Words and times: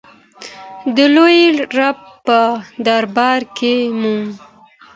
د 0.95 0.97
لوی 1.15 1.39
رب 1.77 1.99
په 2.25 2.39
دربار 2.87 3.41
کې 3.57 3.75
مو. 3.99 4.15